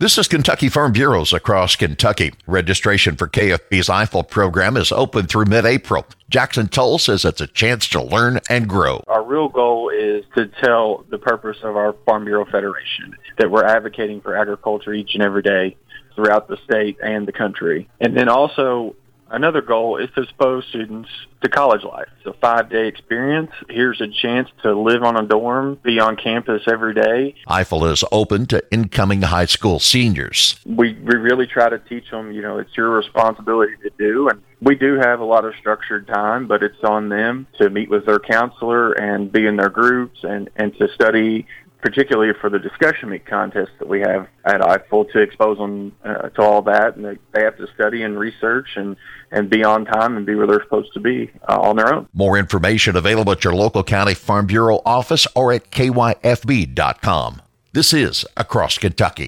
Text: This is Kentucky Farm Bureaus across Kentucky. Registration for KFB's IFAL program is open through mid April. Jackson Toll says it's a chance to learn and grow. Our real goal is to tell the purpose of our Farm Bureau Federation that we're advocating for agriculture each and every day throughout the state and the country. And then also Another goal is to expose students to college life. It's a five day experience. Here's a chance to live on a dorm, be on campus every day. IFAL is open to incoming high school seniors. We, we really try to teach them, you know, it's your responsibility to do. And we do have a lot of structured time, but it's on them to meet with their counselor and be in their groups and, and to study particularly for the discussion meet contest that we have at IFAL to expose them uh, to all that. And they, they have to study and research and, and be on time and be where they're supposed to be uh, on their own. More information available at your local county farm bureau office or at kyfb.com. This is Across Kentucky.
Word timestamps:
This 0.00 0.16
is 0.16 0.28
Kentucky 0.28 0.68
Farm 0.68 0.92
Bureaus 0.92 1.32
across 1.32 1.74
Kentucky. 1.74 2.32
Registration 2.46 3.16
for 3.16 3.26
KFB's 3.26 3.88
IFAL 3.88 4.30
program 4.30 4.76
is 4.76 4.92
open 4.92 5.26
through 5.26 5.46
mid 5.46 5.64
April. 5.64 6.06
Jackson 6.30 6.68
Toll 6.68 7.00
says 7.00 7.24
it's 7.24 7.40
a 7.40 7.48
chance 7.48 7.88
to 7.88 8.00
learn 8.00 8.38
and 8.48 8.68
grow. 8.68 9.02
Our 9.08 9.24
real 9.24 9.48
goal 9.48 9.88
is 9.88 10.24
to 10.36 10.46
tell 10.62 11.04
the 11.10 11.18
purpose 11.18 11.56
of 11.64 11.76
our 11.76 11.96
Farm 12.06 12.26
Bureau 12.26 12.44
Federation 12.44 13.16
that 13.38 13.50
we're 13.50 13.64
advocating 13.64 14.20
for 14.20 14.36
agriculture 14.36 14.92
each 14.92 15.14
and 15.14 15.22
every 15.24 15.42
day 15.42 15.76
throughout 16.14 16.46
the 16.46 16.58
state 16.58 16.98
and 17.02 17.26
the 17.26 17.32
country. 17.32 17.88
And 18.00 18.16
then 18.16 18.28
also 18.28 18.94
Another 19.30 19.60
goal 19.60 19.98
is 19.98 20.08
to 20.14 20.22
expose 20.22 20.64
students 20.68 21.08
to 21.42 21.48
college 21.48 21.84
life. 21.84 22.08
It's 22.18 22.26
a 22.26 22.32
five 22.40 22.70
day 22.70 22.88
experience. 22.88 23.50
Here's 23.68 24.00
a 24.00 24.08
chance 24.08 24.48
to 24.62 24.78
live 24.78 25.02
on 25.02 25.16
a 25.16 25.26
dorm, 25.26 25.78
be 25.82 26.00
on 26.00 26.16
campus 26.16 26.62
every 26.66 26.94
day. 26.94 27.34
IFAL 27.48 27.92
is 27.92 28.04
open 28.10 28.46
to 28.46 28.62
incoming 28.70 29.22
high 29.22 29.44
school 29.44 29.78
seniors. 29.78 30.58
We, 30.64 30.94
we 30.94 31.16
really 31.16 31.46
try 31.46 31.68
to 31.68 31.78
teach 31.78 32.10
them, 32.10 32.32
you 32.32 32.42
know, 32.42 32.58
it's 32.58 32.74
your 32.76 32.90
responsibility 32.90 33.74
to 33.82 33.90
do. 33.98 34.28
And 34.28 34.42
we 34.60 34.74
do 34.74 34.98
have 34.98 35.20
a 35.20 35.24
lot 35.24 35.44
of 35.44 35.54
structured 35.60 36.06
time, 36.08 36.46
but 36.46 36.62
it's 36.62 36.82
on 36.82 37.08
them 37.08 37.46
to 37.58 37.70
meet 37.70 37.90
with 37.90 38.06
their 38.06 38.18
counselor 38.18 38.92
and 38.92 39.30
be 39.30 39.46
in 39.46 39.56
their 39.56 39.68
groups 39.68 40.20
and, 40.22 40.48
and 40.56 40.76
to 40.78 40.88
study 40.94 41.46
particularly 41.80 42.32
for 42.40 42.50
the 42.50 42.58
discussion 42.58 43.10
meet 43.10 43.26
contest 43.26 43.70
that 43.78 43.88
we 43.88 44.00
have 44.00 44.28
at 44.44 44.60
IFAL 44.60 45.10
to 45.12 45.20
expose 45.20 45.58
them 45.58 45.92
uh, 46.04 46.28
to 46.30 46.42
all 46.42 46.62
that. 46.62 46.96
And 46.96 47.04
they, 47.04 47.18
they 47.32 47.44
have 47.44 47.56
to 47.58 47.66
study 47.74 48.02
and 48.02 48.18
research 48.18 48.68
and, 48.76 48.96
and 49.30 49.48
be 49.48 49.64
on 49.64 49.84
time 49.84 50.16
and 50.16 50.26
be 50.26 50.34
where 50.34 50.46
they're 50.46 50.62
supposed 50.62 50.92
to 50.94 51.00
be 51.00 51.30
uh, 51.48 51.60
on 51.60 51.76
their 51.76 51.94
own. 51.94 52.08
More 52.12 52.36
information 52.36 52.96
available 52.96 53.32
at 53.32 53.44
your 53.44 53.54
local 53.54 53.84
county 53.84 54.14
farm 54.14 54.46
bureau 54.46 54.80
office 54.84 55.26
or 55.34 55.52
at 55.52 55.70
kyfb.com. 55.70 57.42
This 57.72 57.92
is 57.92 58.24
Across 58.36 58.78
Kentucky. 58.78 59.26